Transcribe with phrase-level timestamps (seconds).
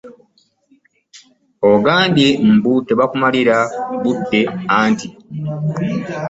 [1.71, 3.55] Ogambye mbu tebakumalira
[4.01, 4.41] budde
[4.79, 5.07] anti.